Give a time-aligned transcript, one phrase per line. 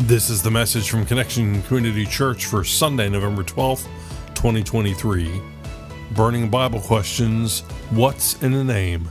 [0.00, 3.86] This is the message from Connection Community Church for Sunday, November 12th,
[4.34, 5.40] 2023.
[6.12, 9.10] Burning Bible questions What's in a name?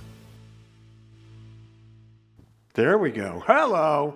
[2.76, 3.42] There we go.
[3.48, 4.16] Hello.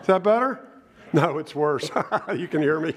[0.00, 0.66] Is that better?
[1.12, 1.88] No, it's worse.
[2.36, 2.92] you can hear me.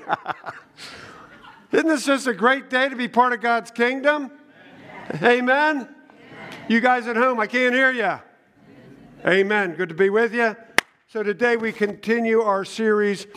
[1.71, 4.32] Isn't this just a great day to be part of God's kingdom?
[5.21, 5.88] Amen.
[6.68, 8.20] You guys at home, I can't hear you.
[9.23, 9.75] Amen.
[9.75, 10.55] Good to be with you.
[11.12, 13.27] So today we continue our series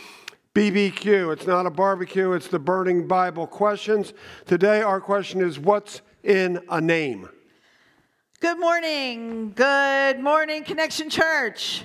[0.53, 1.33] BBQ.
[1.33, 4.13] It's not a barbecue, it's the Burning Bible questions.
[4.45, 7.27] Today our question is what's in a name?
[8.39, 9.51] Good morning.
[9.51, 11.83] Good morning, Connection Church.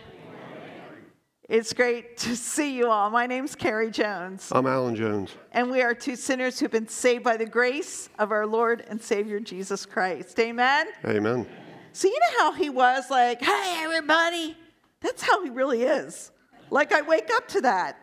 [1.48, 3.10] It's great to see you all.
[3.10, 5.34] My name's Carrie Jones, I'm Alan Jones.
[5.50, 9.02] and we are two sinners who've been saved by the grace of our Lord and
[9.02, 10.38] Savior Jesus Christ.
[10.38, 10.86] Amen.
[11.04, 11.48] Amen.
[11.92, 14.56] So, you know how he was like, hey, everybody?
[15.00, 16.30] That's how he really is.
[16.70, 17.96] Like, I wake up to that.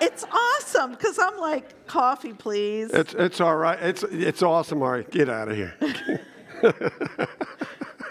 [0.00, 2.90] It's awesome because I'm like, coffee, please.
[2.92, 3.80] It's, it's all right.
[3.80, 4.82] It's, it's awesome.
[4.82, 5.74] All right, get out of here.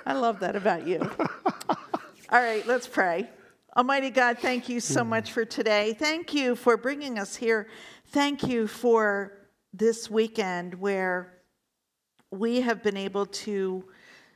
[0.05, 0.99] I love that about you.
[2.29, 3.29] All right, let's pray.
[3.75, 5.93] Almighty God, thank you so much for today.
[5.93, 7.67] Thank you for bringing us here.
[8.07, 9.37] Thank you for
[9.73, 11.41] this weekend where
[12.29, 13.85] we have been able to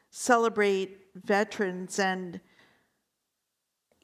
[0.10, 2.40] celebrate veterans and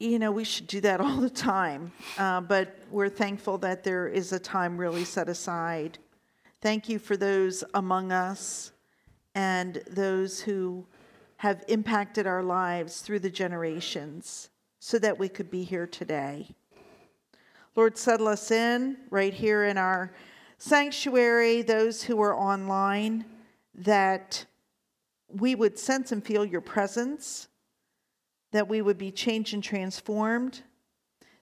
[0.02, 4.08] you know we should do that all the time uh, but we're thankful that there
[4.08, 5.98] is a time really set aside
[6.60, 8.72] thank you for those among us
[9.34, 10.86] and those who
[11.42, 16.48] have impacted our lives through the generations so that we could be here today.
[17.74, 20.12] Lord, settle us in right here in our
[20.58, 23.24] sanctuary, those who are online,
[23.74, 24.44] that
[25.28, 27.48] we would sense and feel your presence,
[28.52, 30.62] that we would be changed and transformed,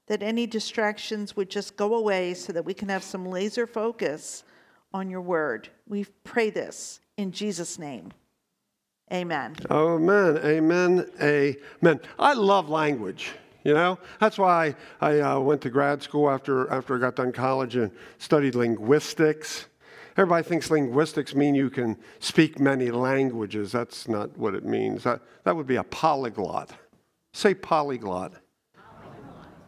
[0.07, 4.43] that any distractions would just go away so that we can have some laser focus
[4.93, 5.69] on your word.
[5.87, 8.13] We pray this in Jesus' name.
[9.13, 9.57] Amen.
[9.71, 10.39] Amen.
[10.39, 11.11] Amen.
[11.21, 12.01] Amen.
[12.19, 13.33] I love language.
[13.65, 17.33] You know, that's why I, uh, went to grad school after, after I got done
[17.33, 19.67] college and studied linguistics.
[20.17, 23.71] Everybody thinks linguistics mean you can speak many languages.
[23.73, 25.03] That's not what it means.
[25.03, 26.73] That, that would be a polyglot.
[27.33, 28.35] Say polyglot.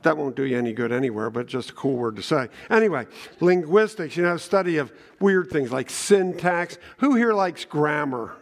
[0.03, 2.49] That won't do you any good anywhere, but just a cool word to say.
[2.69, 3.07] Anyway,
[3.41, 6.77] linguistics, you know, study of weird things like syntax.
[6.99, 8.35] Who here likes grammar?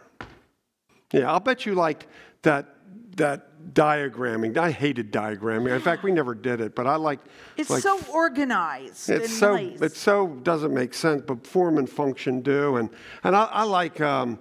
[1.13, 2.07] Yeah, I'll bet you liked
[2.41, 2.75] that
[3.17, 4.57] that diagramming.
[4.57, 5.75] I hated diagramming.
[5.75, 7.27] In fact, we never did it, but I liked.
[7.57, 9.81] It's like, so organized It's so nice.
[9.81, 12.89] it so doesn't make sense, but form and function do, and
[13.23, 14.01] and I, I like.
[14.01, 14.39] Um,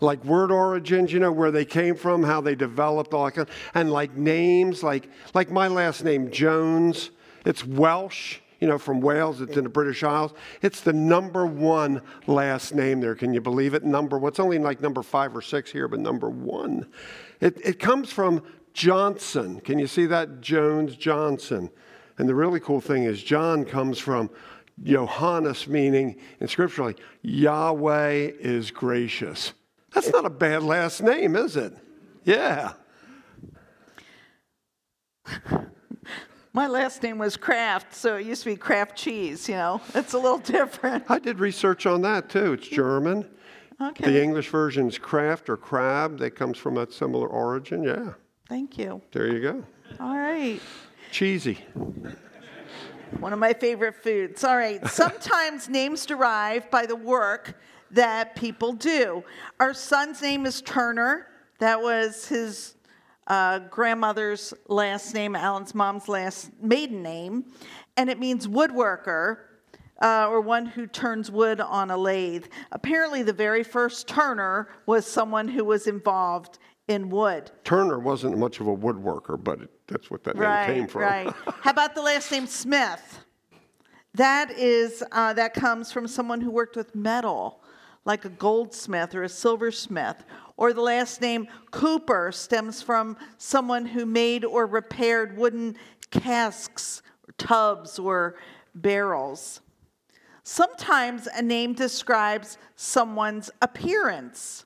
[0.00, 3.48] like word origins, you know, where they came from, how they developed, all that kind
[3.74, 7.10] and like names, like like my last name Jones.
[7.44, 9.40] It's Welsh, you know, from Wales.
[9.40, 10.32] It's in the British Isles.
[10.62, 13.14] It's the number one last name there.
[13.14, 13.84] Can you believe it?
[13.84, 14.28] Number one.
[14.28, 16.86] It's only like number five or six here, but number one.
[17.40, 18.42] It, it comes from
[18.74, 19.60] Johnson.
[19.60, 20.40] Can you see that?
[20.40, 21.70] Jones Johnson.
[22.18, 24.30] And the really cool thing is, John comes from
[24.82, 29.54] Johannes, meaning in scripturally, Yahweh is gracious.
[29.92, 31.76] That's not a bad last name, is it?
[32.24, 32.72] Yeah.
[36.52, 39.80] My last name was Kraft, so it used to be Kraft cheese, you know.
[39.94, 41.04] It's a little different.
[41.08, 42.54] I did research on that too.
[42.54, 43.24] It's German.
[43.80, 44.04] Okay.
[44.10, 46.18] The English version is Kraft or Crab.
[46.18, 47.82] That comes from a similar origin.
[47.84, 48.14] Yeah.
[48.48, 49.00] Thank you.
[49.12, 49.64] There you go.
[50.00, 50.60] All right.
[51.12, 51.64] Cheesy.
[53.20, 54.44] One of my favorite foods.
[54.44, 54.84] All right.
[54.88, 57.54] Sometimes names derive by the work
[57.92, 59.24] that people do.
[59.58, 61.26] Our son's name is Turner.
[61.58, 62.74] That was his
[63.26, 67.44] uh, grandmother's last name, Alan's mom's last maiden name,
[67.96, 69.38] and it means woodworker.
[70.02, 72.46] Uh, or one who turns wood on a lathe.
[72.72, 76.58] Apparently, the very first turner was someone who was involved
[76.88, 77.50] in wood.
[77.64, 81.02] Turner wasn't much of a woodworker, but it, that's what that Right, name came from.
[81.02, 81.30] right.
[81.60, 83.18] How about the last name Smith?
[84.14, 87.59] That is uh, that comes from someone who worked with metal,
[88.10, 90.24] like a goldsmith or a silversmith.
[90.56, 95.76] Or the last name Cooper stems from someone who made or repaired wooden
[96.10, 98.34] casks, or tubs, or
[98.74, 99.60] barrels.
[100.42, 104.64] Sometimes a name describes someone's appearance.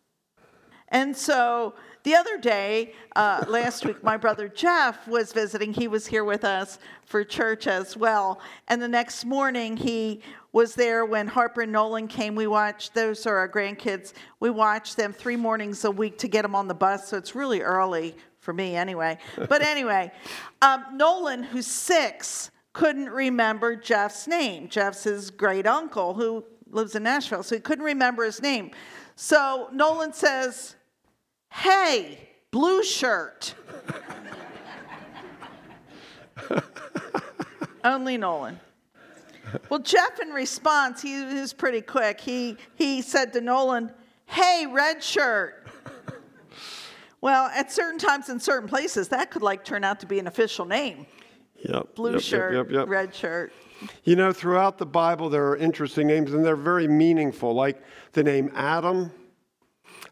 [0.88, 1.74] And so
[2.04, 5.74] the other day, uh, last week, my brother Jeff was visiting.
[5.74, 8.40] He was here with us for church as well.
[8.68, 10.22] And the next morning, he
[10.54, 12.36] was there when Harper and Nolan came.
[12.36, 14.12] We watched, those are our grandkids.
[14.38, 17.08] We watched them three mornings a week to get them on the bus.
[17.08, 19.18] So it's really early for me anyway.
[19.36, 20.12] But anyway,
[20.62, 24.68] um, Nolan, who's six, couldn't remember Jeff's name.
[24.68, 28.70] Jeff's his great uncle who lives in Nashville, so he couldn't remember his name.
[29.16, 30.76] So Nolan says,
[31.50, 33.56] Hey, blue shirt.
[37.84, 38.60] Only Nolan.
[39.68, 42.20] Well, Jeff, in response, he was pretty quick.
[42.20, 43.92] He, he said to Nolan,
[44.26, 45.66] Hey, red shirt.
[47.20, 50.26] well, at certain times in certain places, that could like turn out to be an
[50.26, 51.06] official name.
[51.68, 51.94] Yep.
[51.94, 53.52] Blue yep, shirt, Yep, yep, red shirt.
[54.04, 57.54] You know, throughout the Bible, there are interesting names, and they're very meaningful.
[57.54, 57.82] Like
[58.12, 59.10] the name Adam.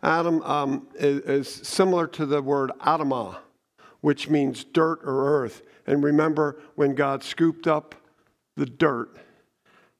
[0.03, 3.37] Adam um, is, is similar to the word Adamah,
[4.01, 5.63] which means dirt or earth.
[5.87, 7.95] And remember when God scooped up
[8.57, 9.17] the dirt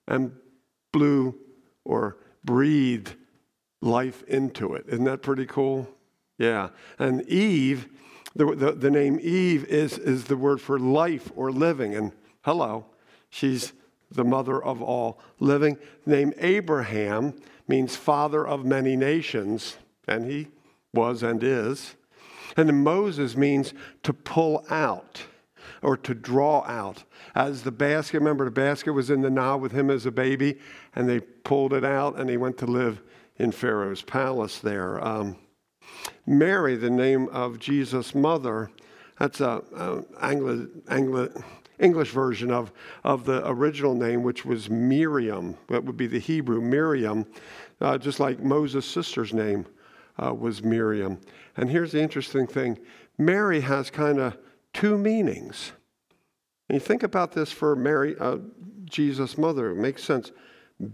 [0.07, 0.33] and
[0.93, 1.35] blew
[1.85, 3.15] or breathed
[3.81, 4.85] life into it.
[4.89, 5.89] Isn't that pretty cool?
[6.39, 6.71] Yeah.
[6.99, 7.89] And Eve,
[8.35, 11.95] the, the, the name Eve is, is the word for life or living.
[11.95, 12.13] And
[12.43, 12.87] hello,
[13.31, 13.73] she's
[14.11, 15.79] the mother of all living.
[16.05, 17.35] The name Abraham
[17.69, 19.77] means father of many nations,
[20.07, 20.49] and he
[20.93, 21.95] was and is.
[22.57, 23.73] And Moses means
[24.03, 25.23] to pull out
[25.83, 27.05] or to draw out.
[27.35, 30.59] As the basket, remember the basket was in the Nile with him as a baby,
[30.95, 33.03] and they pulled it out, and he went to live
[33.37, 35.05] in Pharaoh's palace there.
[35.05, 35.37] Um,
[36.27, 38.71] Mary, the name of Jesus' mother,
[39.19, 41.29] that's a, a Anglo, Anglo,
[41.79, 42.73] English version of,
[43.05, 45.57] of the original name, which was Miriam.
[45.69, 47.27] That would be the Hebrew Miriam,
[47.81, 49.67] uh, just like Moses' sister's name
[50.23, 51.21] uh, was Miriam.
[51.57, 52.79] And here's the interesting thing
[53.19, 54.37] Mary has kind of
[54.73, 55.73] two meanings.
[56.69, 58.39] And you think about this for Mary, uh,
[58.85, 60.33] Jesus' mother, it makes sense.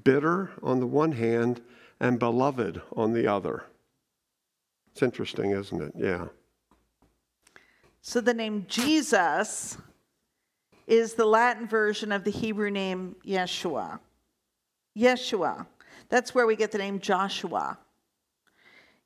[0.04, 1.60] Bitter on the one hand
[2.00, 3.64] and beloved on the other.
[4.92, 5.92] It's interesting, isn't it?
[5.96, 6.26] Yeah.
[8.02, 9.78] So the name Jesus
[10.86, 14.00] is the Latin version of the Hebrew name Yeshua.
[14.96, 15.66] Yeshua.
[16.08, 17.78] That's where we get the name Joshua.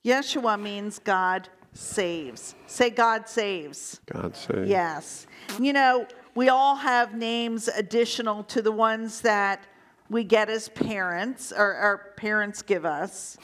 [0.04, 2.54] Yeshua means God saves.
[2.66, 4.00] Say, God saves.
[4.12, 4.66] God save.
[4.66, 5.26] Yes.
[5.60, 9.64] You know, we all have names additional to the ones that
[10.08, 13.36] we get as parents or our parents give us.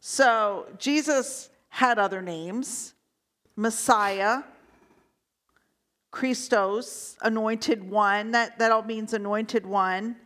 [0.00, 2.94] So Jesus had other names
[3.56, 4.42] Messiah,
[6.12, 8.30] Christos, anointed one.
[8.30, 10.16] That, that all means anointed one.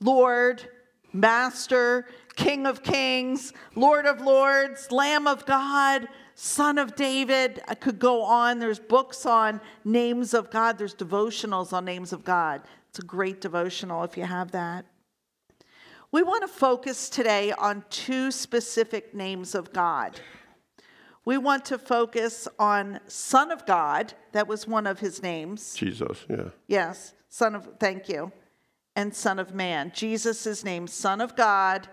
[0.00, 0.66] Lord,
[1.12, 6.08] Master, King of Kings, Lord of Lords, Lamb of God,
[6.40, 7.60] Son of David.
[7.66, 8.60] I could go on.
[8.60, 12.62] There's books on names of God, there's devotionals on names of God.
[12.90, 14.84] It's a great devotional if you have that.
[16.12, 20.20] We want to focus today on two specific names of God.
[21.24, 25.74] We want to focus on Son of God, that was one of his names.
[25.74, 26.50] Jesus, yeah.
[26.68, 28.30] Yes, Son of, thank you,
[28.94, 29.90] and Son of Man.
[29.92, 31.88] Jesus is named Son of God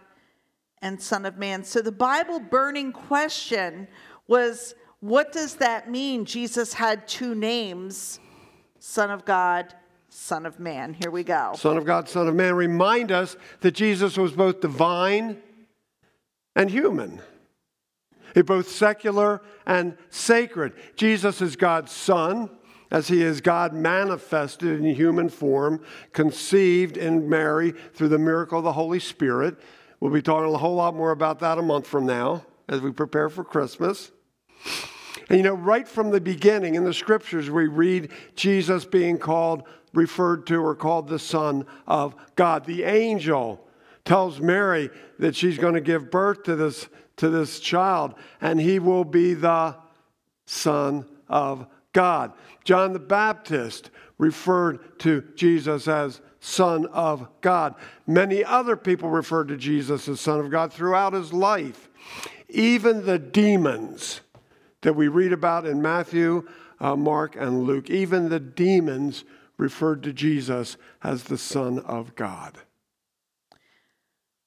[0.84, 1.64] and Son of Man.
[1.64, 3.88] So the Bible burning question
[4.28, 6.26] was what does that mean?
[6.26, 8.20] Jesus had two names
[8.80, 9.74] Son of God,
[10.10, 10.94] Son of Man.
[10.94, 11.54] Here we go.
[11.56, 15.42] Son of God, Son of Man, remind us that Jesus was both divine
[16.56, 17.20] and human.
[18.34, 20.74] He's both secular and sacred.
[20.96, 22.50] Jesus is God's Son,
[22.92, 25.82] as he is God manifested in human form,
[26.14, 29.58] conceived in Mary through the miracle of the Holy Spirit.
[30.00, 32.92] We'll be talking a whole lot more about that a month from now as we
[32.92, 34.12] prepare for Christmas.
[35.30, 39.64] And you know, right from the beginning in the scriptures, we read Jesus being called,
[39.94, 42.66] referred to, or called the Son of God.
[42.66, 43.66] The angel
[44.04, 48.78] tells Mary that she's going to give birth to this, to this child, and he
[48.78, 49.76] will be the
[50.46, 52.34] Son of God.
[52.64, 57.74] John the Baptist referred to Jesus as Son of God.
[58.06, 61.90] Many other people referred to Jesus as Son of God throughout his life.
[62.50, 64.22] Even the demons
[64.86, 66.48] that we read about in Matthew,
[66.80, 69.26] uh, Mark, and Luke, even the demons
[69.58, 72.60] referred to Jesus as the Son of God.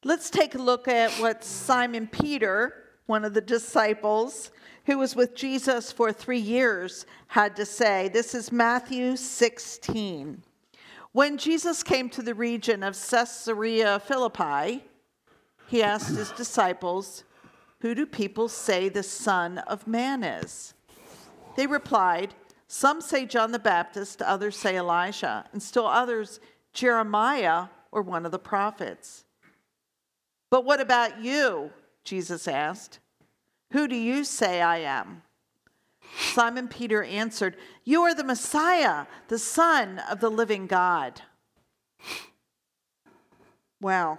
[0.04, 4.52] Let's take a look at what Simon Peter, one of the disciples
[4.86, 8.08] who was with Jesus for three years, had to say.
[8.08, 10.40] This is Matthew 16.
[11.10, 14.84] When Jesus came to the region of Caesarea Philippi,
[15.66, 17.24] he asked his disciples,
[17.80, 20.74] Who do people say the Son of Man is?
[21.56, 22.34] They replied,
[22.66, 26.40] Some say John the Baptist, others say Elijah, and still others,
[26.72, 29.24] Jeremiah or one of the prophets.
[30.50, 31.70] But what about you?
[32.04, 33.00] Jesus asked.
[33.72, 35.22] Who do you say I am?
[36.16, 41.22] Simon Peter answered, You are the Messiah, the Son of the living God.
[43.80, 44.18] Wow.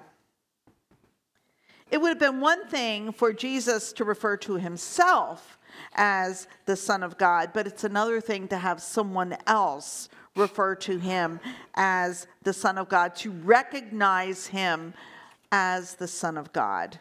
[1.91, 5.58] It would have been one thing for Jesus to refer to himself
[5.93, 11.00] as the Son of God, but it's another thing to have someone else refer to
[11.00, 11.39] him
[11.75, 14.93] as the Son of God, to recognize him
[15.51, 17.00] as the Son of God.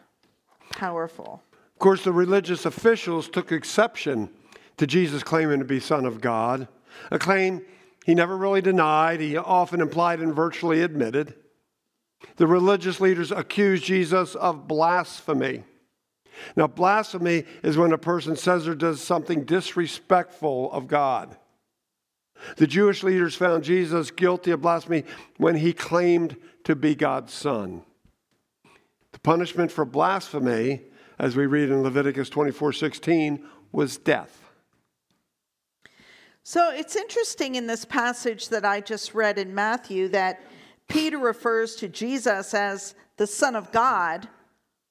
[0.71, 1.43] Powerful.
[1.75, 4.31] Of course, the religious officials took exception
[4.79, 6.67] to Jesus claiming to be Son of God,
[7.11, 7.63] a claim
[8.05, 11.35] he never really denied, he often implied and virtually admitted.
[12.37, 15.65] The religious leaders accused Jesus of blasphemy.
[16.57, 21.37] Now, blasphemy is when a person says or does something disrespectful of God.
[22.57, 25.05] The Jewish leaders found Jesus guilty of blasphemy
[25.37, 27.83] when he claimed to be God's son.
[29.13, 30.83] The punishment for blasphemy,
[31.19, 34.45] as we read in Leviticus 24 16, was death.
[36.45, 40.41] So it's interesting in this passage that I just read in Matthew that
[40.89, 44.29] Peter refers to Jesus as the Son of God,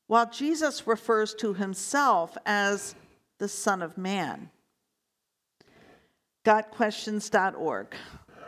[0.05, 2.95] while Jesus refers to himself as
[3.39, 4.49] the Son of Man.
[6.45, 7.95] GotQuestions.org.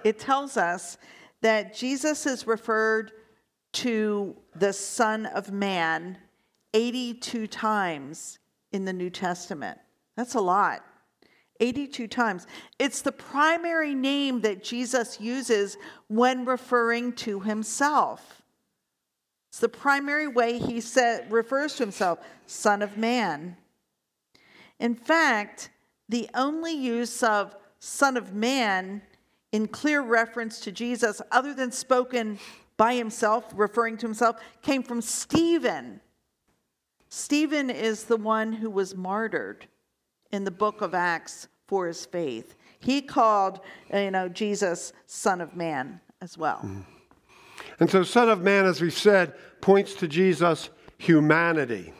[0.03, 0.97] It tells us
[1.41, 3.11] that Jesus is referred
[3.73, 6.17] to the Son of Man
[6.73, 8.39] 82 times
[8.71, 9.79] in the New Testament.
[10.15, 10.83] That's a lot.
[11.59, 12.47] 82 times.
[12.77, 18.41] It's the primary name that Jesus uses when referring to himself.
[19.49, 23.57] It's the primary way he said, refers to himself, Son of Man.
[24.79, 25.69] In fact,
[26.07, 29.01] the only use of Son of Man
[29.51, 32.39] in clear reference to Jesus, other than spoken
[32.77, 35.99] by himself, referring to himself, came from Stephen.
[37.09, 39.67] Stephen is the one who was martyred
[40.31, 42.55] in the book of Acts for his faith.
[42.79, 43.59] He called,
[43.93, 46.67] uh, you know, Jesus Son of Man as well.
[47.79, 51.93] And so, Son of Man, as we've said, points to Jesus' humanity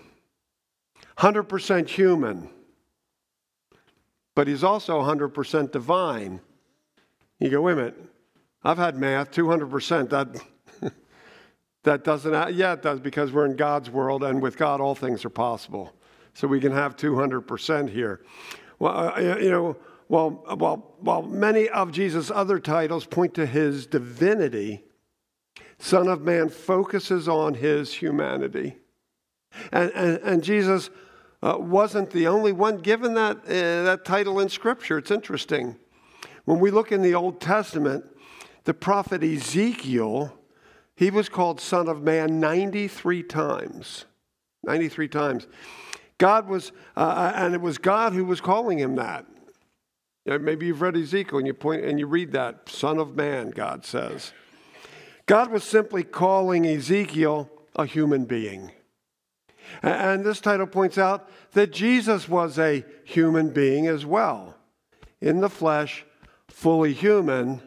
[1.17, 2.49] 100% human,
[4.35, 6.39] but he's also 100% divine.
[7.39, 8.05] You go, wait a minute,
[8.63, 10.09] I've had math, 200%.
[10.09, 10.41] That,
[11.83, 15.25] that doesn't, yeah, it does because we're in God's world, and with God, all things
[15.25, 15.93] are possible.
[16.39, 18.21] So we can have 200% here.
[18.79, 19.75] Well, uh, you know,
[20.07, 24.85] while, while, while many of Jesus' other titles point to his divinity,
[25.79, 28.77] Son of Man focuses on his humanity.
[29.73, 30.89] And, and, and Jesus
[31.43, 34.97] uh, wasn't the only one given that, uh, that title in Scripture.
[34.97, 35.75] It's interesting.
[36.45, 38.05] When we look in the Old Testament,
[38.63, 40.39] the prophet Ezekiel,
[40.95, 44.05] he was called Son of Man 93 times.
[44.63, 45.47] 93 times.
[46.19, 49.25] God was, uh, uh, and it was God who was calling him that.
[50.25, 53.83] Maybe you've read Ezekiel and you point and you read that, Son of Man, God
[53.83, 54.31] says.
[55.25, 58.71] God was simply calling Ezekiel a human being.
[59.81, 64.55] And this title points out that Jesus was a human being as well,
[65.21, 66.05] in the flesh,
[66.47, 67.61] fully human,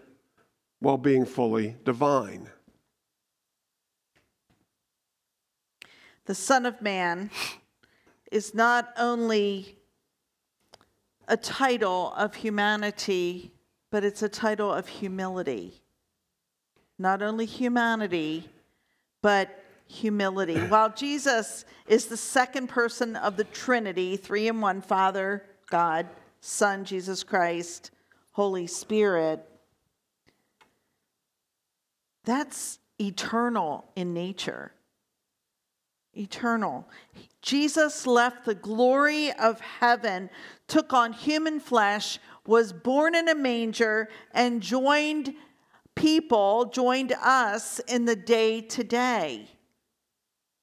[0.78, 2.50] while being fully divine.
[6.26, 7.30] The Son of Man
[8.32, 9.76] is not only
[11.28, 13.52] a title of humanity,
[13.90, 15.82] but it's a title of humility.
[16.98, 18.48] Not only humanity,
[19.20, 20.58] but humility.
[20.58, 26.08] While Jesus is the second person of the Trinity, three in one Father, God,
[26.40, 27.90] Son, Jesus Christ,
[28.32, 29.46] Holy Spirit,
[32.24, 34.72] that's eternal in nature.
[36.14, 36.88] Eternal.
[37.40, 40.31] Jesus left the glory of heaven,
[40.69, 45.35] took on human flesh, was born in a manger, and joined
[45.95, 49.49] people, joined us in the day to day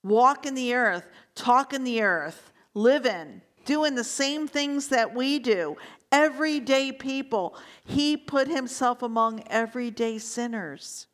[0.04, 5.14] walk in the earth, talk in the earth, live in, doing the same things that
[5.14, 5.76] we do.
[6.12, 7.56] Everyday people.
[7.86, 11.08] He put himself among everyday sinners.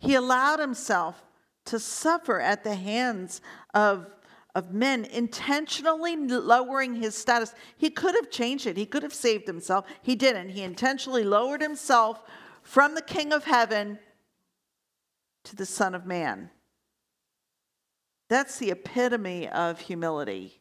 [0.00, 1.24] He allowed himself
[1.66, 3.40] to suffer at the hands
[3.72, 4.06] of,
[4.54, 7.54] of men, intentionally lowering his status.
[7.76, 9.86] He could have changed it, he could have saved himself.
[10.02, 10.50] He didn't.
[10.50, 12.22] He intentionally lowered himself
[12.62, 13.98] from the King of Heaven
[15.44, 16.50] to the Son of Man.
[18.28, 20.60] That's the epitome of humility.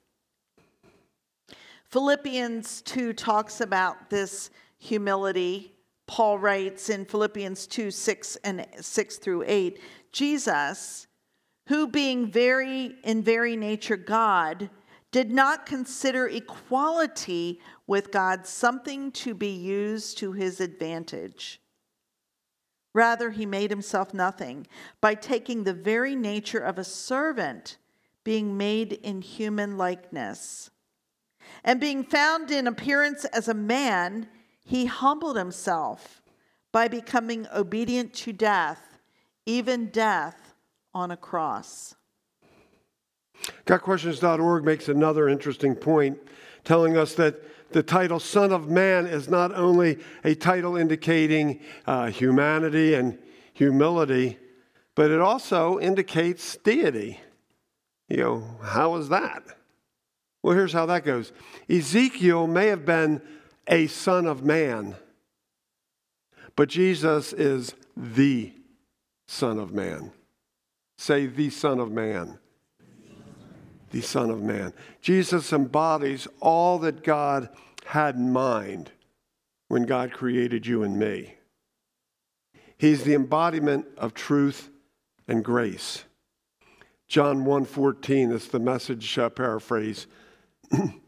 [1.86, 5.74] Philippians 2 talks about this humility.
[6.08, 9.80] Paul writes in Philippians 2 6 and 6 through 8
[10.12, 11.08] Jesus,
[11.68, 14.70] who being very in very nature God,
[15.12, 21.62] did not consider equality with God something to be used to his advantage.
[22.94, 24.68] Rather, he made himself nothing
[25.02, 27.78] by taking the very nature of a servant,
[28.24, 30.70] being made in human likeness.
[31.64, 34.28] And being found in appearance as a man,
[34.63, 36.22] he humbled himself
[36.72, 38.98] by becoming obedient to death,
[39.46, 40.55] even death
[40.93, 41.96] on a cross.
[43.65, 46.17] GotQuestions.org makes another interesting point,
[46.63, 47.41] telling us that
[47.74, 53.17] the title Son of Man is not only a title indicating uh, humanity and
[53.53, 54.38] humility,
[54.96, 57.20] but it also indicates deity.
[58.08, 59.43] You know, how is that?
[60.43, 61.32] Well, here's how that goes
[61.70, 63.22] Ezekiel may have been
[63.67, 64.96] a son of man,
[66.55, 68.53] but Jesus is the
[69.27, 70.12] Son of Man.
[70.98, 72.38] Say, the Son of Man
[73.93, 74.74] the Son of Man.
[75.01, 77.48] Jesus embodies all that God
[77.86, 78.91] had in mind
[79.70, 81.36] when God created you and me.
[82.77, 84.70] He's the embodiment of truth
[85.27, 86.03] and grace.
[87.08, 90.08] John 1:14 is the message uh, paraphrase.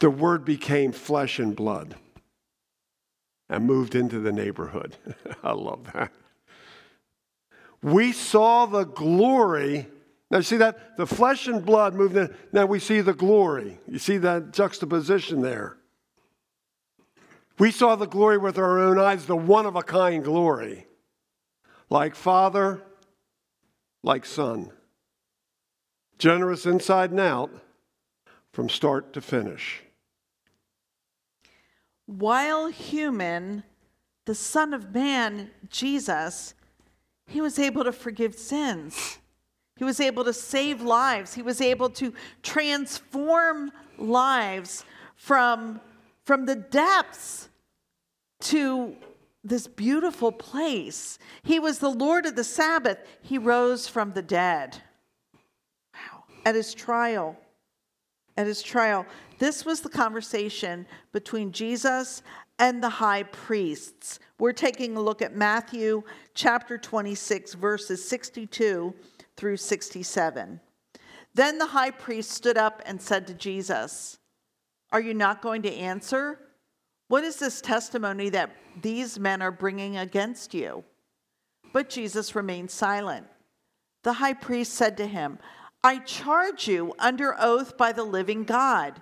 [0.00, 1.94] the word became flesh and blood
[3.48, 4.96] and moved into the neighborhood.
[5.42, 6.12] I love that.
[7.82, 9.86] We saw the glory
[10.30, 10.96] now, you see that?
[10.96, 12.34] The flesh and blood moved in.
[12.52, 13.78] Now we see the glory.
[13.88, 15.78] You see that juxtaposition there.
[17.58, 20.86] We saw the glory with our own eyes, the one of a kind glory.
[21.88, 22.82] Like Father,
[24.02, 24.70] like Son.
[26.18, 27.50] Generous inside and out,
[28.52, 29.82] from start to finish.
[32.08, 33.64] While human,
[34.24, 36.54] the Son of Man, Jesus,
[37.26, 39.18] he was able to forgive sins.
[39.76, 41.34] He was able to save lives.
[41.34, 44.86] He was able to transform lives
[45.16, 45.82] from,
[46.24, 47.50] from the depths
[48.40, 48.96] to
[49.44, 51.18] this beautiful place.
[51.42, 52.96] He was the Lord of the Sabbath.
[53.20, 54.82] He rose from the dead.
[55.92, 56.24] Wow.
[56.46, 57.36] At his trial,
[58.34, 59.04] at his trial,
[59.38, 62.22] this was the conversation between Jesus
[62.58, 64.18] and the high priests.
[64.38, 66.02] We're taking a look at Matthew
[66.34, 68.94] chapter 26, verses 62
[69.36, 70.60] through 67.
[71.34, 74.18] Then the high priest stood up and said to Jesus,
[74.90, 76.40] Are you not going to answer?
[77.06, 78.50] What is this testimony that
[78.82, 80.84] these men are bringing against you?
[81.72, 83.26] But Jesus remained silent.
[84.02, 85.38] The high priest said to him,
[85.84, 89.00] I charge you under oath by the living God.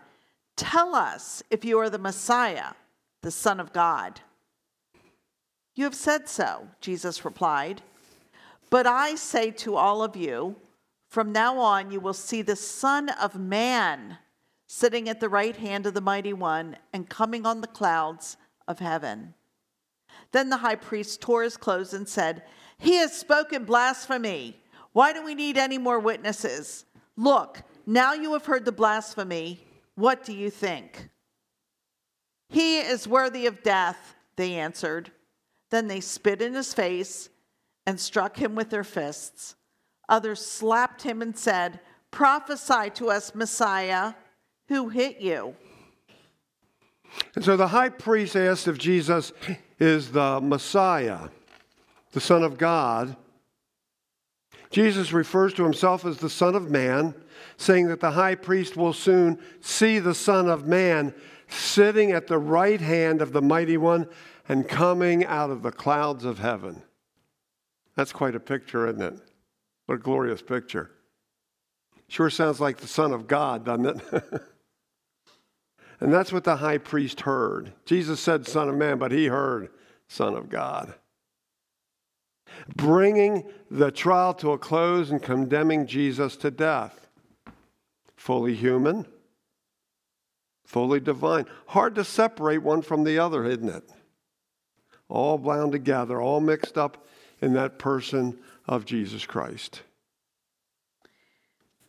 [0.56, 2.72] Tell us if you are the Messiah,
[3.22, 4.20] the Son of God.
[5.74, 7.82] You have said so, Jesus replied.
[8.70, 10.56] But I say to all of you,
[11.08, 14.18] from now on you will see the Son of Man
[14.66, 18.78] sitting at the right hand of the Mighty One and coming on the clouds of
[18.78, 19.34] heaven.
[20.32, 22.42] Then the high priest tore his clothes and said,
[22.78, 24.60] He has spoken blasphemy.
[24.92, 26.84] Why do we need any more witnesses?
[27.16, 29.65] Look, now you have heard the blasphemy.
[29.96, 31.08] What do you think?
[32.48, 35.10] He is worthy of death, they answered.
[35.70, 37.28] Then they spit in his face
[37.86, 39.56] and struck him with their fists.
[40.08, 41.80] Others slapped him and said,
[42.10, 44.14] Prophesy to us, Messiah,
[44.68, 45.56] who hit you?
[47.34, 49.32] And so the high priest asked if Jesus
[49.78, 51.28] is the Messiah,
[52.12, 53.16] the Son of God.
[54.70, 57.14] Jesus refers to himself as the Son of Man,
[57.56, 61.14] saying that the high priest will soon see the Son of Man
[61.48, 64.08] sitting at the right hand of the Mighty One
[64.48, 66.82] and coming out of the clouds of heaven.
[67.94, 69.20] That's quite a picture, isn't it?
[69.86, 70.90] What a glorious picture.
[72.08, 74.02] Sure sounds like the Son of God, doesn't it?
[76.00, 77.72] and that's what the high priest heard.
[77.84, 79.70] Jesus said Son of Man, but he heard
[80.08, 80.94] Son of God.
[82.76, 87.05] Bringing the trial to a close and condemning Jesus to death.
[88.26, 89.06] Fully human,
[90.64, 91.46] fully divine.
[91.68, 93.88] Hard to separate one from the other, isn't it?
[95.08, 97.06] All bound together, all mixed up
[97.40, 98.36] in that person
[98.66, 99.82] of Jesus Christ.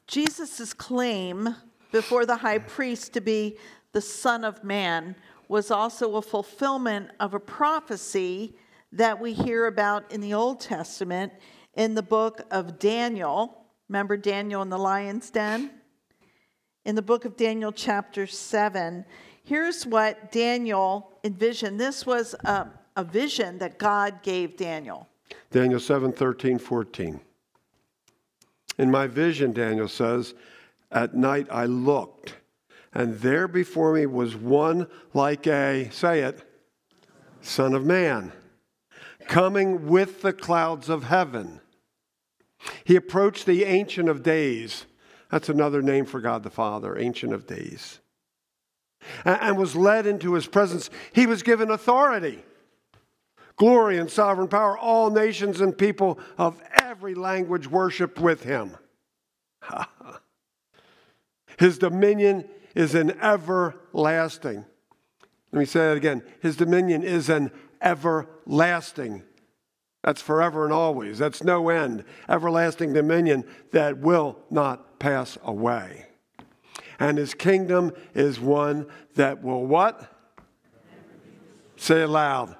[0.05, 1.55] Jesus' claim
[1.91, 3.57] before the high priest to be
[3.93, 5.15] the Son of Man
[5.47, 8.55] was also a fulfillment of a prophecy
[8.91, 11.33] that we hear about in the Old Testament
[11.73, 13.65] in the book of Daniel.
[13.89, 15.71] Remember Daniel in the lion's den?
[16.87, 19.03] In the book of Daniel, chapter 7,
[19.43, 21.77] here's what Daniel envisioned.
[21.77, 25.09] This was a, a vision that God gave Daniel.
[25.51, 27.19] Daniel 7 13, 14.
[28.77, 30.33] In my vision, Daniel says,
[30.89, 32.35] at night I looked,
[32.93, 36.41] and there before me was one like a, say it,
[37.41, 38.31] Son of Man,
[39.27, 41.59] coming with the clouds of heaven.
[42.85, 44.85] He approached the Ancient of Days.
[45.29, 47.99] That's another name for God the Father, Ancient of Days.
[49.25, 50.89] And was led into his presence.
[51.13, 52.43] He was given authority,
[53.55, 54.77] glory, and sovereign power.
[54.77, 58.75] All nations and people of every language worship with him.
[61.59, 64.65] his dominion is an everlasting.
[65.51, 66.23] Let me say that again.
[66.41, 69.23] His dominion is an everlasting.
[70.03, 71.17] That's forever and always.
[71.17, 72.03] That's no end.
[72.29, 76.07] Everlasting dominion that will not pass away.
[76.99, 80.11] And his kingdom is one that will what?
[81.75, 82.55] Say it loud.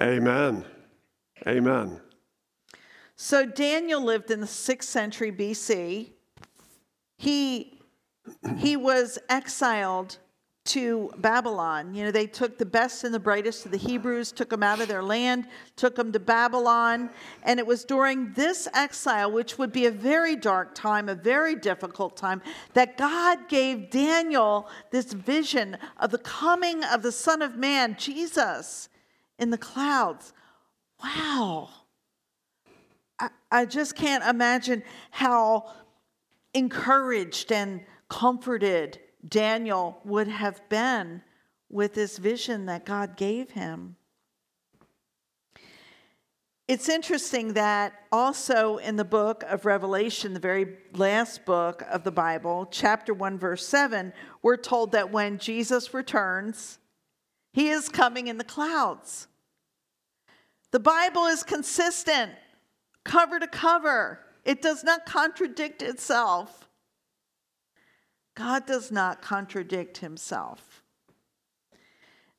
[0.00, 0.64] Amen.
[1.46, 2.00] Amen.
[3.16, 6.10] So Daniel lived in the 6th century BC.
[7.16, 7.80] He
[8.58, 10.18] he was exiled
[10.64, 11.94] to Babylon.
[11.94, 14.80] You know, they took the best and the brightest of the Hebrews, took them out
[14.80, 15.46] of their land,
[15.76, 17.10] took them to Babylon.
[17.42, 21.54] And it was during this exile, which would be a very dark time, a very
[21.54, 22.40] difficult time,
[22.72, 28.88] that God gave Daniel this vision of the coming of the Son of Man, Jesus,
[29.38, 30.32] in the clouds.
[31.02, 31.68] Wow.
[33.50, 35.72] I, just can't imagine how
[36.52, 41.22] encouraged and comforted Daniel would have been
[41.70, 43.96] with this vision that God gave him.
[46.66, 52.10] It's interesting that also in the book of Revelation, the very last book of the
[52.10, 56.78] Bible, chapter 1, verse 7, we're told that when Jesus returns,
[57.52, 59.28] he is coming in the clouds.
[60.70, 62.32] The Bible is consistent,
[63.04, 66.68] cover to cover, it does not contradict itself.
[68.34, 70.82] God does not contradict himself.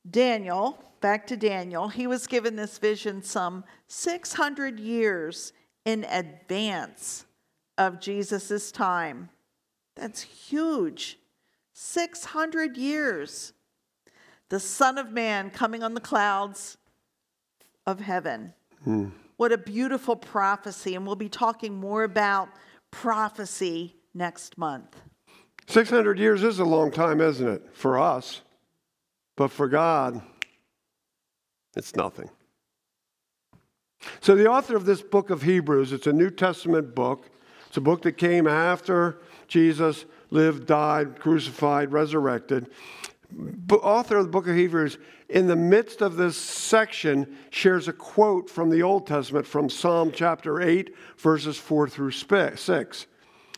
[0.08, 5.52] Daniel, back to Daniel, he was given this vision some 600 years
[5.84, 7.24] in advance
[7.78, 9.30] of Jesus' time.
[9.94, 11.18] That's huge.
[11.72, 13.52] 600 years.
[14.48, 16.76] The Son of Man coming on the clouds
[17.86, 18.54] of heaven.
[18.84, 19.08] Hmm.
[19.36, 20.94] What a beautiful prophecy.
[20.94, 22.48] And we'll be talking more about
[22.90, 25.00] prophecy next month.
[25.68, 27.62] 600 years is a long time, isn't it?
[27.72, 28.42] For us.
[29.36, 30.22] But for God,
[31.76, 32.30] it's nothing.
[34.20, 37.28] So, the author of this book of Hebrews, it's a New Testament book.
[37.66, 42.70] It's a book that came after Jesus lived, died, crucified, resurrected.
[43.70, 44.98] Author of the book of Hebrews,
[45.28, 50.12] in the midst of this section, shares a quote from the Old Testament from Psalm
[50.12, 53.06] chapter 8, verses 4 through 6.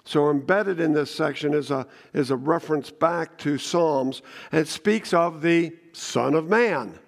[0.09, 4.69] So, embedded in this section is a, is a reference back to Psalms, and it
[4.69, 6.99] speaks of the Son of Man,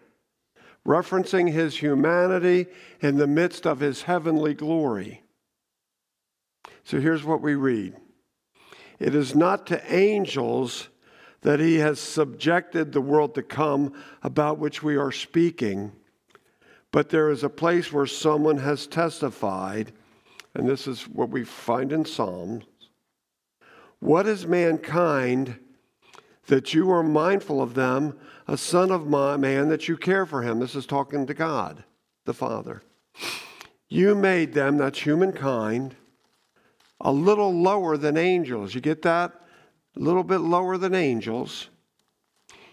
[0.86, 2.66] referencing his humanity
[3.00, 5.22] in the midst of his heavenly glory.
[6.84, 7.96] So, here's what we read
[8.98, 10.90] It is not to angels
[11.40, 15.90] that he has subjected the world to come about which we are speaking,
[16.92, 19.90] but there is a place where someone has testified,
[20.52, 22.64] and this is what we find in Psalms
[24.00, 25.58] what is mankind
[26.46, 30.58] that you are mindful of them, a son of man that you care for him?
[30.58, 31.84] This is talking to God,
[32.24, 32.82] the Father.
[33.88, 35.94] You made them, that's humankind,
[37.00, 38.74] a little lower than angels.
[38.74, 39.32] You get that?
[39.96, 41.68] A little bit lower than angels.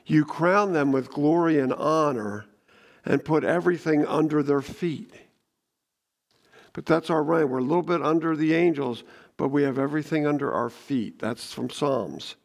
[0.06, 2.46] You crown them with glory and honor
[3.04, 5.13] and put everything under their feet.
[6.74, 7.48] But that's our right.
[7.48, 9.04] We're a little bit under the angels,
[9.38, 11.19] but we have everything under our feet.
[11.19, 12.36] That's from Psalms.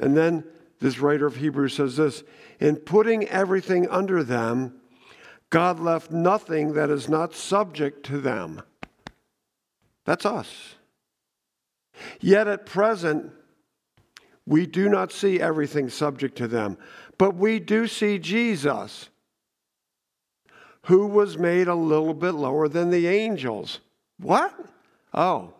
[0.00, 0.44] And then
[0.80, 2.22] this writer of Hebrews says this
[2.60, 4.80] In putting everything under them,
[5.50, 8.62] God left nothing that is not subject to them.
[10.04, 10.76] That's us.
[12.20, 13.32] Yet at present,
[14.46, 16.78] we do not see everything subject to them,
[17.18, 19.08] but we do see Jesus,
[20.84, 23.80] who was made a little bit lower than the angels.
[24.18, 24.54] What?
[25.12, 25.52] Oh,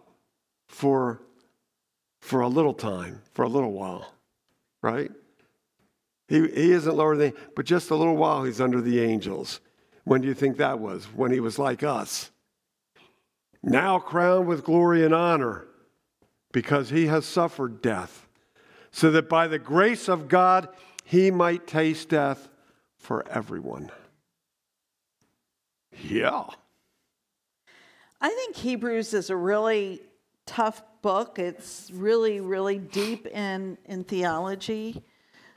[0.68, 1.20] for,
[2.20, 4.12] for a little time, for a little while,
[4.82, 5.10] right?
[6.28, 9.60] He, he isn't lower than, but just a little while he's under the angels.
[10.04, 11.06] When do you think that was?
[11.06, 12.30] When he was like us.
[13.62, 15.66] Now crowned with glory and honor
[16.52, 18.26] because he has suffered death,
[18.90, 20.68] so that by the grace of God
[21.04, 22.48] he might taste death
[22.98, 23.90] for everyone.
[26.02, 26.44] Yeah.
[28.20, 30.02] I think Hebrews is a really
[30.48, 31.38] tough book.
[31.38, 35.04] It's really, really deep in, in theology.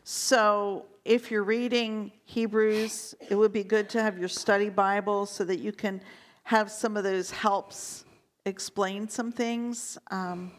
[0.03, 5.45] So if you're reading Hebrews, it would be good to have your study Bible so
[5.45, 6.01] that you can
[6.43, 8.03] have some of those helps
[8.45, 9.97] explain some things.
[10.11, 10.51] Um,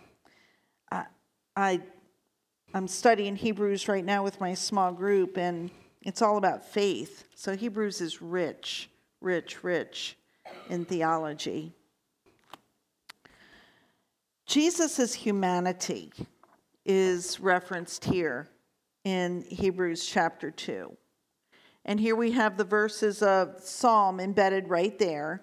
[0.90, 1.04] I,
[1.54, 1.80] I
[2.72, 7.24] I'm studying Hebrews right now with my small group, and it's all about faith.
[7.34, 8.88] So Hebrews is rich,
[9.20, 10.16] rich, rich
[10.70, 11.74] in theology.
[14.52, 16.12] Jesus' humanity
[16.84, 18.50] is referenced here
[19.02, 20.94] in Hebrews chapter 2.
[21.86, 25.40] And here we have the verses of Psalm embedded right there.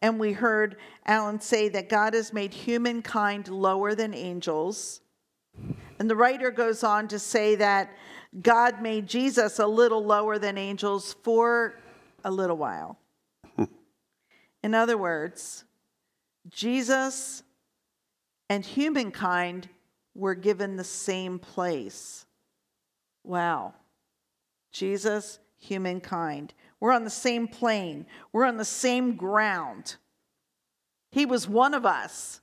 [0.00, 5.02] And we heard Alan say that God has made humankind lower than angels.
[5.98, 7.94] And the writer goes on to say that
[8.40, 11.74] God made Jesus a little lower than angels for
[12.24, 12.98] a little while.
[14.62, 15.64] In other words,
[16.48, 17.42] Jesus
[18.50, 19.68] and humankind
[20.12, 22.26] were given the same place.
[23.22, 23.74] Wow.
[24.72, 26.52] Jesus, humankind.
[26.80, 29.96] We're on the same plane, we're on the same ground.
[31.12, 32.40] He was one of us.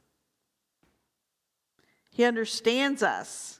[2.11, 3.59] He understands us.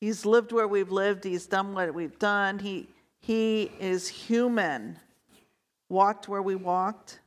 [0.00, 2.58] He's lived where we've lived, he's done what we've done.
[2.58, 2.88] He,
[3.20, 4.98] he is human,
[5.88, 7.20] walked where we walked.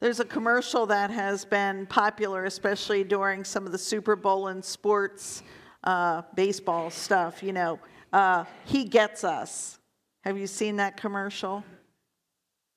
[0.00, 4.64] There's a commercial that has been popular, especially during some of the Super Bowl and
[4.64, 5.42] sports
[5.82, 7.42] uh, baseball stuff.
[7.42, 7.80] You know,
[8.12, 9.80] uh, he gets us.
[10.22, 11.64] Have you seen that commercial?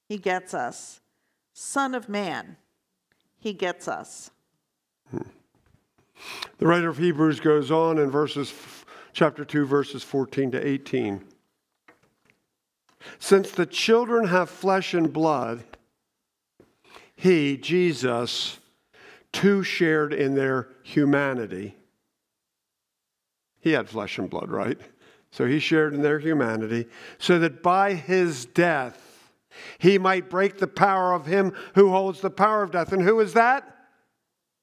[0.10, 1.00] He gets us.
[1.54, 2.58] Son of Man,
[3.38, 4.32] he gets us.
[6.58, 8.54] The writer of Hebrews goes on in verses
[9.14, 11.24] chapter 2 verses 14 to 18.
[13.20, 15.64] Since the children have flesh and blood,
[17.22, 18.58] he, Jesus,
[19.32, 21.76] too shared in their humanity.
[23.60, 24.80] He had flesh and blood, right?
[25.32, 26.88] So he shared in their humanity,
[27.20, 29.00] so that by his death
[29.78, 32.92] he might break the power of him who holds the power of death.
[32.92, 33.72] And who is that?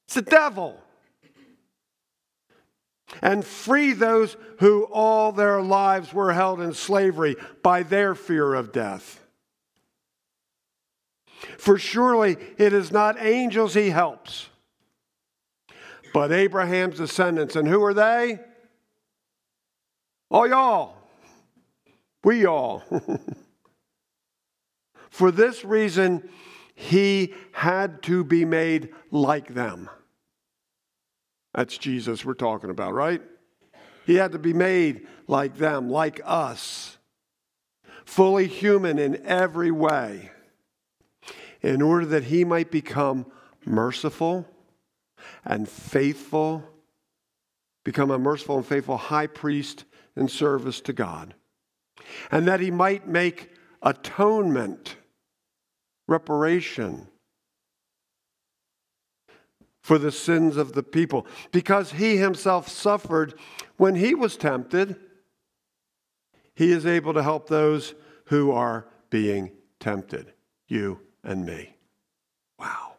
[0.07, 0.83] It's the devil.
[3.23, 8.73] And free those who all their lives were held in slavery by their fear of
[8.73, 9.25] death.
[11.59, 14.49] For surely it is not angels he helps,
[16.13, 17.57] but Abraham's descendants.
[17.57, 18.41] And who are they?
[20.31, 20.97] All y'all.
[22.25, 22.83] We all.
[25.11, 26.29] For this reason,
[26.75, 29.89] he had to be made like them.
[31.55, 33.23] That's Jesus we're talking about, right?
[34.07, 36.99] He had to be made like them, like us,
[38.05, 40.31] fully human in every way
[41.63, 43.27] in order that he might become
[43.65, 44.47] merciful
[45.45, 46.63] and faithful,
[47.85, 49.85] become a merciful and faithful high priest
[50.17, 51.35] in service to God,
[52.31, 53.51] and that he might make
[53.83, 54.97] atonement,
[56.07, 57.09] reparation
[59.83, 63.35] for the sins of the people, because he himself suffered
[63.77, 64.97] when he was tempted.
[66.55, 67.95] He is able to help those
[68.27, 70.33] who are being tempted,
[70.67, 71.77] you and me.
[72.59, 72.95] Wow.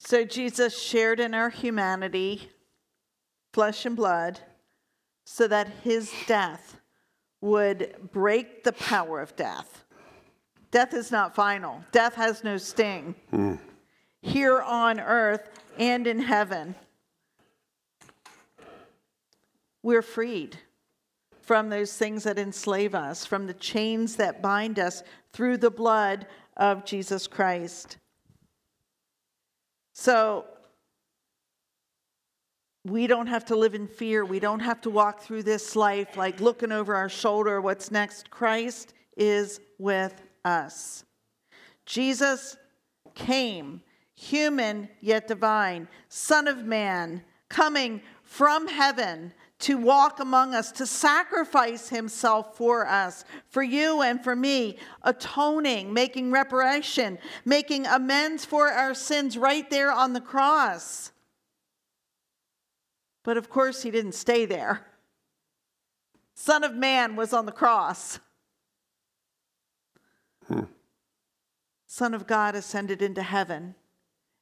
[0.00, 2.50] So Jesus shared in our humanity,
[3.52, 4.40] flesh and blood,
[5.24, 6.80] so that his death
[7.40, 9.84] would break the power of death.
[10.72, 13.14] Death is not final, death has no sting.
[13.32, 13.58] Mm.
[14.20, 16.74] Here on earth and in heaven,
[19.84, 20.58] we're freed
[21.48, 26.26] from those things that enslave us, from the chains that bind us through the blood
[26.58, 27.96] of Jesus Christ.
[29.94, 30.44] So,
[32.84, 34.26] we don't have to live in fear.
[34.26, 38.28] We don't have to walk through this life like looking over our shoulder, what's next.
[38.28, 41.06] Christ is with us.
[41.86, 42.58] Jesus
[43.14, 43.80] came,
[44.14, 51.88] human yet divine, Son of Man, coming from heaven to walk among us, to sacrifice
[51.88, 58.94] himself for us, for you and for me, atoning, making reparation, making amends for our
[58.94, 61.10] sins right there on the cross.
[63.24, 64.86] But of course, he didn't stay there.
[66.34, 68.20] Son of Man was on the cross.
[70.46, 70.64] Hmm.
[71.88, 73.74] Son of God ascended into heaven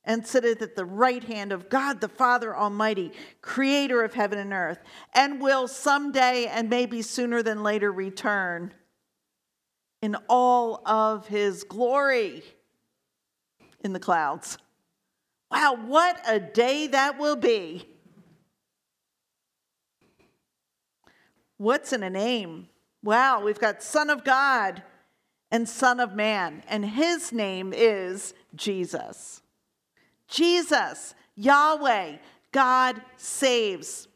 [0.06, 4.52] and sitteth at the right hand of God the Father Almighty, creator of heaven and
[4.52, 4.78] earth,
[5.12, 8.72] and will someday and maybe sooner than later return
[10.00, 12.42] in all of his glory
[13.80, 14.58] in the clouds.
[15.50, 17.88] Wow, what a day that will be!
[21.58, 22.68] What's in a name?
[23.02, 24.82] Wow, we've got Son of God
[25.50, 29.40] and Son of Man, and his name is Jesus.
[30.28, 32.16] Jesus, Yahweh,
[32.52, 34.08] God saves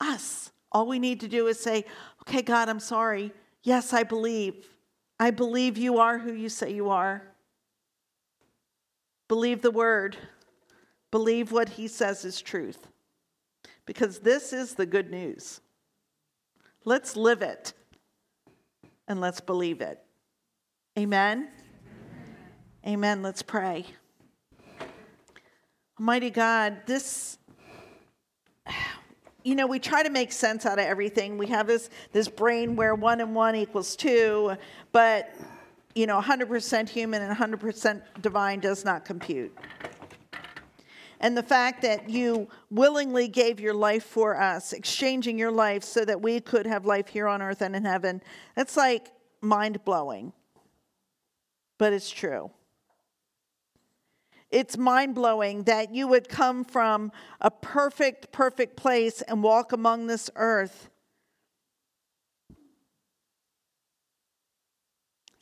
[0.00, 0.52] us.
[0.72, 1.84] All we need to do is say,
[2.22, 3.32] Okay, God, I'm sorry.
[3.62, 4.68] Yes, I believe.
[5.18, 7.22] I believe you are who you say you are.
[9.28, 10.16] Believe the word.
[11.10, 12.88] Believe what he says is truth.
[13.86, 15.60] Because this is the good news.
[16.84, 17.72] Let's live it
[19.08, 20.02] and let's believe it.
[20.98, 21.48] Amen.
[22.86, 23.22] Amen.
[23.22, 23.86] Let's pray.
[25.98, 27.38] Almighty God, this
[29.44, 31.38] you know, we try to make sense out of everything.
[31.38, 34.56] We have this this brain where one and one equals two,
[34.92, 35.32] but
[35.94, 39.56] you know, 100% human and 100% divine does not compute.
[41.20, 46.04] And the fact that you willingly gave your life for us, exchanging your life so
[46.04, 48.20] that we could have life here on earth and in heaven,
[48.54, 50.34] that's like mind blowing.
[51.78, 52.50] But it's true.
[54.56, 60.06] It's mind blowing that you would come from a perfect, perfect place and walk among
[60.06, 60.88] this earth.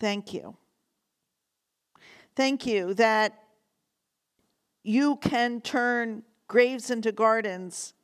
[0.00, 0.56] Thank you.
[2.34, 3.38] Thank you that
[4.82, 7.94] you can turn graves into gardens.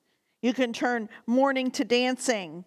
[0.42, 2.64] You can turn mourning to dancing.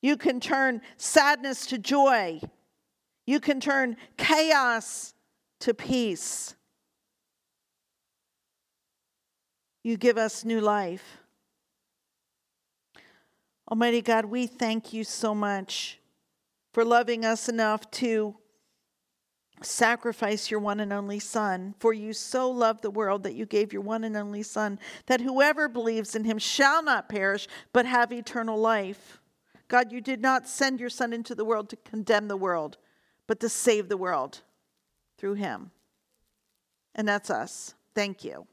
[0.00, 2.40] You can turn sadness to joy.
[3.26, 5.14] You can turn chaos
[5.58, 6.54] to peace.
[9.82, 11.18] You give us new life.
[13.70, 15.98] Almighty God, we thank you so much
[16.72, 18.36] for loving us enough to
[19.62, 21.74] sacrifice your one and only Son.
[21.78, 25.20] For you so loved the world that you gave your one and only Son, that
[25.20, 29.20] whoever believes in him shall not perish, but have eternal life.
[29.68, 32.78] God, you did not send your Son into the world to condemn the world,
[33.26, 34.42] but to save the world
[35.18, 35.70] through him.
[36.94, 37.74] And that's us.
[37.94, 38.46] Thank you.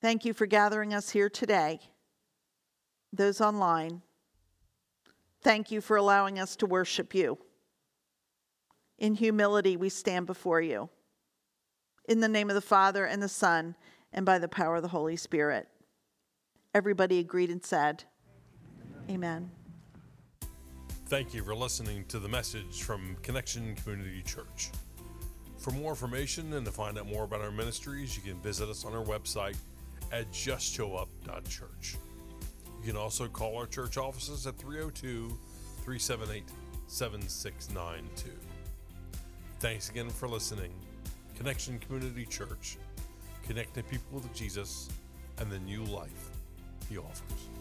[0.00, 1.78] Thank you for gathering us here today,
[3.12, 4.00] those online.
[5.42, 7.38] Thank you for allowing us to worship you.
[8.98, 10.88] In humility, we stand before you.
[12.08, 13.76] In the name of the Father, and the Son,
[14.12, 15.68] and by the power of the Holy Spirit.
[16.74, 18.04] Everybody agreed and said,
[19.10, 19.50] Amen.
[21.06, 24.70] Thank you for listening to the message from Connection Community Church.
[25.58, 28.84] For more information and to find out more about our ministries, you can visit us
[28.84, 29.56] on our website
[30.12, 31.96] at justshowup.church.
[32.80, 35.38] You can also call our church offices at 302
[35.84, 36.44] 378
[36.86, 38.30] 7692.
[39.60, 40.72] Thanks again for listening.
[41.36, 42.78] Connection Community Church,
[43.46, 44.88] connecting people with Jesus
[45.38, 46.30] and the new life
[46.88, 47.59] he offers.